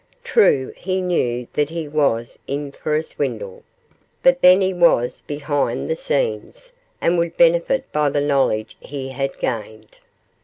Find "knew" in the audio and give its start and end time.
0.99-1.45